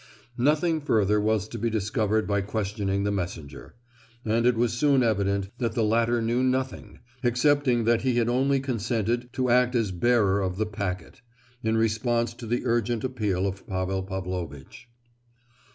Nothing 0.39 0.81
further 0.81 1.21
was 1.21 1.47
to 1.49 1.59
be 1.59 1.69
discovered 1.69 2.25
by 2.25 2.41
questioning 2.41 3.03
the 3.03 3.11
messenger; 3.11 3.75
and 4.25 4.47
it 4.47 4.55
was 4.57 4.73
soon 4.73 5.03
evident 5.03 5.51
that 5.59 5.73
the 5.73 5.83
latter 5.83 6.23
knew 6.23 6.41
nothing, 6.41 6.97
excepting 7.23 7.83
that 7.83 8.01
he 8.01 8.15
had 8.15 8.27
only 8.27 8.59
consented 8.59 9.29
to 9.33 9.51
act 9.51 9.75
as 9.75 9.91
bearer 9.91 10.41
of 10.41 10.57
the 10.57 10.65
packet, 10.65 11.21
in 11.61 11.77
response 11.77 12.33
to 12.33 12.47
the 12.47 12.63
urgent 12.65 13.03
appeal 13.03 13.45
of 13.45 13.67
Pavel 13.67 14.01
Pavlovitch. 14.01 14.89